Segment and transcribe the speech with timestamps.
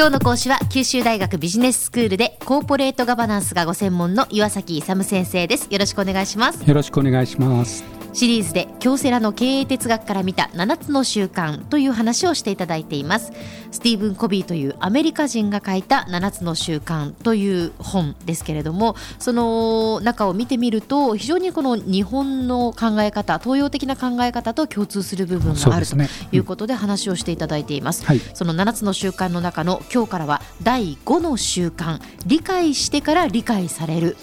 [0.00, 5.68] 今日の講師は九州大学ビジネススクールでコーポレートガバナンスがご専門の岩崎勇先生です。
[5.70, 6.66] よろしくお願いします。
[6.66, 7.99] よろしくお願いします。
[8.12, 13.32] シリーズで京セラの経営哲学から見た7つの習慣という話をしていただいています。
[13.70, 25.96] スティーブン・コビーというアメリカ人が書いた7つの習慣という本ですけれどもその中を見てみると非常にこの日本の考え方東洋的な考え方と共通する部分があると
[26.32, 34.16] いうことで話をしていただいています、はい、その7つの習慣の中の今日からは第5の習慣理解してから理解される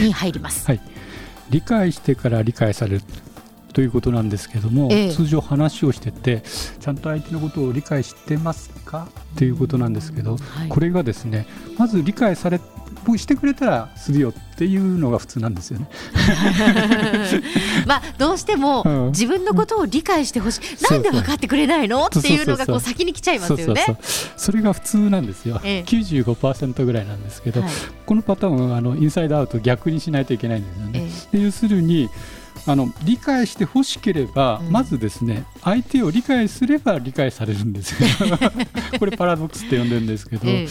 [0.00, 0.95] に入ります、はい
[1.50, 3.02] 理解してから理解される。
[3.76, 6.42] ということなんですけども、え通常話をしてて
[6.80, 9.06] ちゃんと相手のことを理解してますか？
[9.34, 12.58] っていうことなんですけど、はい、これがですねまず理解され
[13.18, 15.88] してくれたらするよっていうのが普通なんですよね。
[17.86, 22.06] まあどうしても自分のことを理解してほしい、うん、なんで分かってくれないの？
[22.06, 23.84] っていうのがこう先に来ちゃいますよね。
[24.38, 25.60] それが普通なんですよ。
[25.62, 27.70] ええ、95%ぐらいなんですけど、はい、
[28.06, 31.10] このパターンはあのインサイドアウト逆にしないといけないんですよね。
[31.34, 32.08] え、要するに
[32.66, 38.08] あの理解してほしければ、うん、まずですね相手を理解すれば理解されるんですよ。
[38.98, 40.68] これパラドックスって呼んでるんですけど、ええ、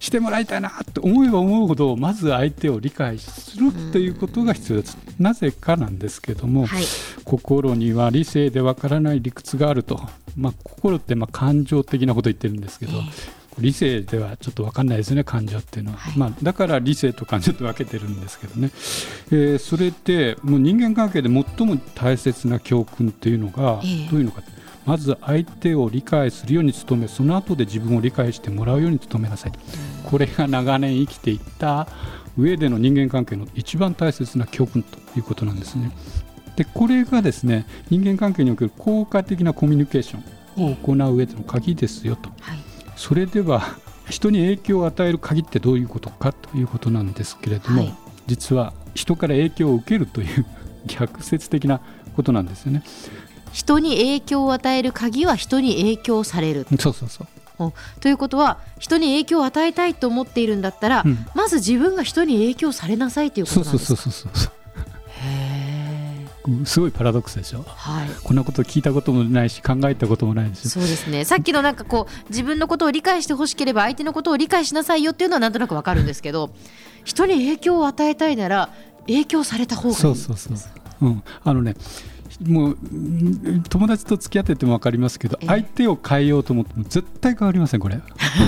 [0.00, 6.82] してもらいたいなと思えば思うほどまず相手を理解するということが必要です、うん、なぜかなんですけども、はい、
[7.24, 10.00] 心には理性でわからない理屈があると、
[10.36, 18.70] まあ、心ってまあ感情的なこと言ってるんですけど、え理性ではちょっと分かんないですね感情っていうのは、はい、まあ、だから理性と感情と分けてるんですけどね、
[19.30, 24.52] えー、それでもう人間関係で最も大切な教訓っていうのがどういうのか、えー、
[24.86, 29.52] まず相手を理解するように努めその後で自分を理解してもらうように努めなさい、
[30.04, 31.88] これが長年生きていった
[32.36, 35.90] 上での人間関係の一番大切な教訓ということなんですね。
[36.54, 40.18] でこれがですね人間関係における効果的なコミュニケーショ
[40.60, 42.30] ンを行う上での鍵ですよと。
[42.40, 42.67] はい
[42.98, 43.62] それでは
[44.10, 47.94] 人に影響を与える鍵ってどういうことかということなんですけれども、はい、
[48.26, 50.44] 実は人から影響を受けるという
[50.86, 51.80] 逆説的な
[52.16, 52.82] ことなんですよね。
[53.52, 56.66] 人に影響を与える鍵は人に影響される。
[56.78, 57.72] そうそうそう。
[58.00, 63.94] ということは人に影響を与えたいと思っているんだったら、うん、まず自分が人に影響されなさいということなんですか？
[63.94, 64.52] そうそうそうそう
[66.64, 71.24] すごいパラドックスでしょ、はい、こんなこと聞いたこともないし考えたこともないですそうですね。
[71.24, 76.50] さっきのなんかこう 自分のことを理解してほしければ相手のことを理解しなさいよっていうのはなんとなくわかるんですけど
[77.04, 78.70] 人に影響を与えたいなら
[79.06, 80.56] 影響された方がいいそうそうそう、
[81.02, 81.74] うん、あのね
[82.46, 82.78] もう
[83.68, 88.00] 友達と付き合ってても分かりますけど、相手を変えようと思っても絶対変わりませんこれ。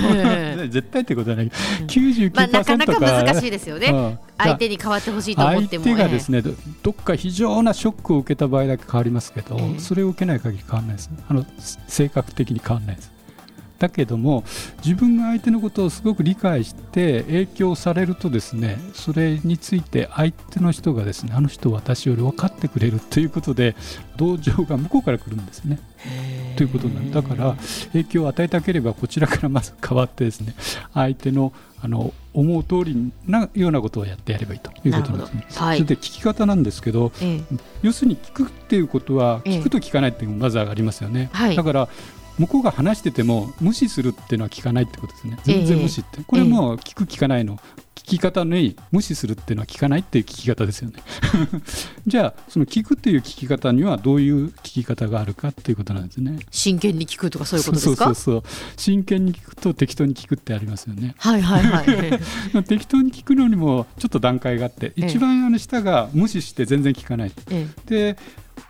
[0.69, 1.51] 絶対ってことはないうん、
[1.87, 11.09] 99%まあ、なかなか難しいですよね、うん、相手に変わってほしいと思っても相手がですね、どっか非常なショックを受けた場合だけ変わりますけど、それを受けない限り変わらないです。
[11.27, 11.45] あの
[11.87, 13.11] 性格的に変わらないです
[13.81, 14.43] だけども
[14.85, 23.75] 自分が相手のことをすごく理解して影響されるとですねそれについて相手の人がですねあの人私より分かってくれるということで
[24.17, 25.79] 同情が向こうから来るんですね。
[26.57, 27.23] ということなんだ。
[27.23, 27.55] から
[27.93, 30.53] 影響を与えたければこちらからまず変わってですね
[30.93, 31.51] 相手の
[31.83, 35.45] あの思う通りなようなことをやってやればいいということなんですね。
[35.55, 37.41] はい、それで聞き方なんですけど、ええ、
[37.81, 41.31] 要するに聞くっていうことは聞くと聞かないっていうのがまずありますよね。
[41.33, 41.89] はい、だから
[42.41, 45.37] 向こうが話してても無視するっていうのは聞かないってことですね。
[45.43, 47.59] 全然無視って、えー、これも聞く聞かないの。
[47.95, 50.95] 聞き方に無視するっていうのは聞かないっていう聞き方ですよね。
[52.07, 56.39] じゃあその聞くっていう聞き方にはどういう聞き方があるかっていうことなんですね。
[56.49, 58.05] 真剣に聞くとかそういうことですか？
[58.05, 58.43] そうそうそう。
[58.75, 61.13] 真剣に聞くと適当に聞くってありますよね。
[61.19, 61.83] はいはいは
[62.57, 62.63] い。
[62.65, 68.17] 適当に聞くのにもちょっと段階があって、一番あの下が無視して全然聞かない、ええ、で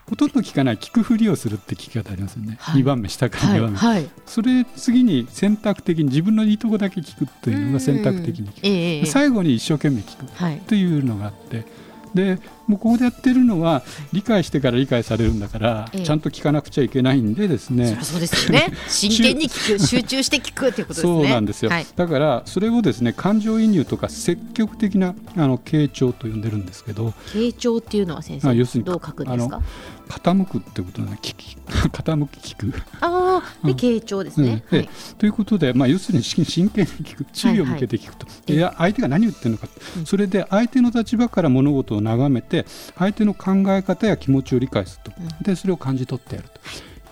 [0.10, 11.66] ほとんど聞かない聞くふりをするって聞き方ありますよね、はい、2番目下から2番目、はい、それ次に選択的に自分のいいとこだけ聞くというのが選択的に聞く、えー、最後に一生懸命聞くというのがあって、
[12.14, 12.40] で
[12.72, 13.84] もうここでやってるのは
[14.14, 17.98] 理解してから理解されるんだから、ちゃんと聞かなくちゃいけないんでですね。
[18.02, 18.72] そうですよね。
[18.88, 21.14] 真剣に聞く集中して聞くっていうことですね。
[21.14, 29.62] そうなんですよ、はい、だからそれをですね感情移入とか積極的なあの傾聴と呼んでるんですけど傾聴っていうのは先生要するにどう書くんですか？
[30.08, 31.58] 傾くってことなん聞き
[31.90, 32.82] 傾き聞く。
[33.00, 34.78] ああで傾聴ですね、うん。
[34.80, 39.68] はい、ということで、まあ、要するに真剣に聞く注意を向けて聞くと、はいはい、いや相手が何言ってるのか、
[40.06, 42.61] それで相手の立場から物事を眺めて
[42.98, 46.60] 相手の考え方や気持ちを理解すると、でそれを感じ取ってやると。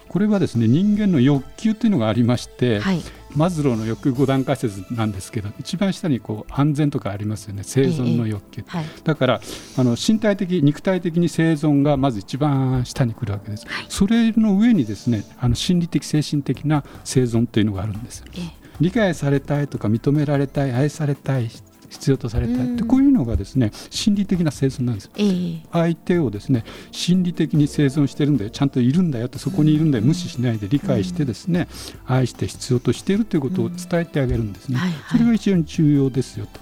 [0.10, 3.02] これはですね人間の欲求というのがありまして、はい、
[3.36, 7.62] マズローの欲5段階説なんですけど一番下にこう安全とかありますよね。
[7.64, 9.42] 生存の欲求、えはい、だから
[9.78, 18.60] あの身体的肉体的に生存がまず一番下に来るわけです、はい、それの上にですねあの心理的精神的な生存というのがあるんです、え。
[18.82, 21.50] 理解されたいとか認められたい愛されたい
[21.90, 22.54] 必要とされた。
[22.54, 28.50] いってこういうのがですね心理的な生存なんです、えー、相手をですね心理的に生存してるんだよ。
[28.50, 30.04] ちゃんといるんだよってそこにいるんだよ。
[30.04, 31.68] 無視しないで理解してですね
[32.06, 34.80] 愛して必要としているということを伝えてあげるんですね、
[35.12, 36.60] それが非常に重要ですよと。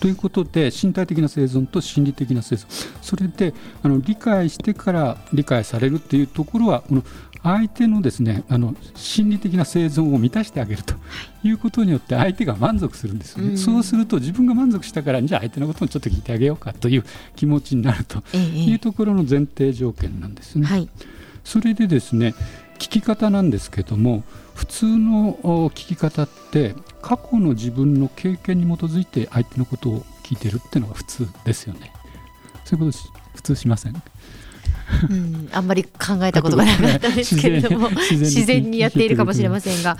[0.00, 2.66] ということで身体的な生存と心理的な生存。
[3.02, 7.04] それであの理解してから理解されるっていうところはこの
[7.42, 10.94] 相手のですねあの心理的な生存を満たしてあげると
[11.42, 11.50] い。
[11.52, 17.04] うことによって相手が満足するんですよね、うん、そうすると自分が満足したからじゃあ相手のこともちょっと聞いてあげようかという
[17.36, 20.66] 気持ちになるというところの前提条件なんですね。
[20.66, 20.88] はい、
[21.44, 22.34] それでですね
[22.78, 24.22] 聞き方なんですけども
[24.54, 25.34] 普通の
[25.70, 31.92] 聞き方って過去の自分の経験に基づいて相手のことを聞いてるっていうのが普通ですよね。
[32.64, 32.98] そういうこと
[33.34, 34.02] 普通しません？
[35.10, 35.90] うん、あんまり考
[36.22, 37.90] えたことがなかったですけれども。
[37.90, 39.96] 自然に やっているかもしれませんが、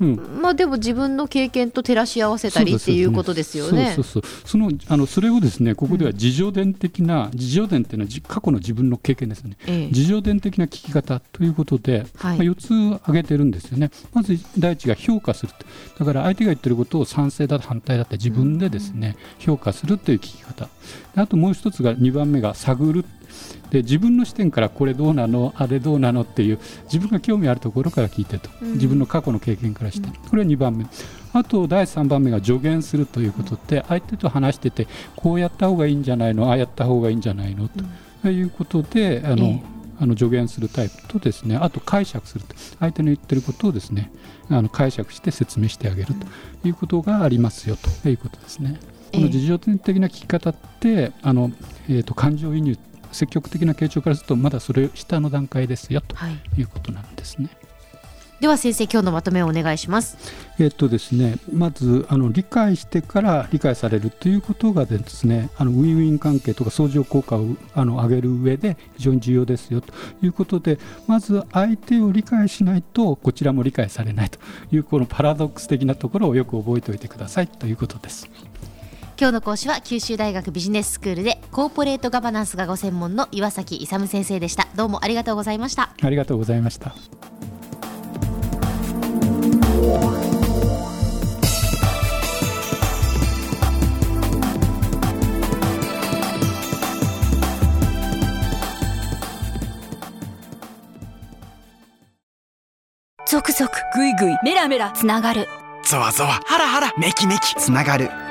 [0.00, 3.92] うん、まあでも自分の経験と照らし合わせたりっていうことですよね。
[3.94, 13.90] そうそうそのあのそれをですねここでは自助伝的な、うん、自助伝っていうのは過去の自分の経験ですね、ええ、自助伝的な聞き方ということで、はい、まあ、4つ挙げてるんですよね。
[14.14, 15.52] まず第一が評価する
[15.98, 20.68] だから相手が言ってることを賛成だ反対だって自分でですね、うん、評価するという聞き方。
[21.14, 23.04] あともう一つが2番目が探る
[23.70, 25.52] で自分の視点からこれどうなの？
[25.56, 26.22] あれどうなの？
[26.22, 30.86] っていう自分が興味あるところから聞いてと、うん、自分の過去の経験からして、これは2番目。
[31.32, 36.48] あと第3番目が助言するということで相手と話しててこうやった方がいいんじゃないの？
[36.48, 37.68] ああやった方がいいんじゃないの？
[38.22, 38.28] と。
[38.28, 39.62] いうことであの、ええ。
[40.00, 41.56] あの助言するタイプとですね。
[41.56, 42.56] あと解釈すると。
[42.80, 44.10] 相手の言ってることをですね
[44.48, 46.26] あの解釈して説明してあげると。
[46.66, 48.08] いうことがありますよと。
[48.08, 48.80] いうことですね。
[49.12, 51.52] この自助的な聞き方ってあの、
[51.88, 52.76] えーと感情移入
[53.12, 56.16] 積極的な傾聴からするとまだそれ下の段階ですよと
[56.56, 57.46] いうことなんですね。
[57.46, 57.70] はい
[58.40, 60.16] では先生今日のまとめをお願いします。
[60.58, 69.92] えっとですねまずあの理解してから理解されるということがですねあのウィンウィン関係とか相乗効果をあの上げる上で非常に重要ですよと
[70.22, 74.38] いうことでまず相手を理解しないとこちらも理解されないと
[74.72, 78.30] いうこのパラドックス的なところをよく覚えておいてくださいということです。
[79.20, 84.68] 今日の講師は九州大学ビジネススクールでコーポレートガバナンスがご専門の岩崎勇先生でした。
[84.76, 85.90] どうもありがとうございました。
[86.00, 86.94] ありがとうございました。
[103.26, 105.48] ゾクゾクグイグイメラメラつながる。
[105.84, 108.10] ゾワゾワハラハラメキメキつながる